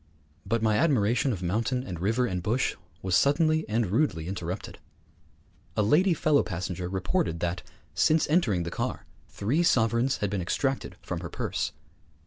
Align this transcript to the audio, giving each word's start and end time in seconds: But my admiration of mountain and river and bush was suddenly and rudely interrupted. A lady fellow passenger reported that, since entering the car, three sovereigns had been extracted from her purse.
But 0.47 0.63
my 0.63 0.77
admiration 0.77 1.31
of 1.31 1.43
mountain 1.43 1.83
and 1.83 1.99
river 1.99 2.25
and 2.25 2.41
bush 2.41 2.75
was 3.03 3.15
suddenly 3.15 3.69
and 3.69 3.85
rudely 3.91 4.27
interrupted. 4.27 4.79
A 5.77 5.83
lady 5.83 6.15
fellow 6.15 6.41
passenger 6.41 6.89
reported 6.89 7.39
that, 7.41 7.61
since 7.93 8.27
entering 8.27 8.63
the 8.63 8.71
car, 8.71 9.05
three 9.29 9.61
sovereigns 9.61 10.17
had 10.17 10.31
been 10.31 10.41
extracted 10.41 10.95
from 11.03 11.19
her 11.19 11.29
purse. 11.29 11.71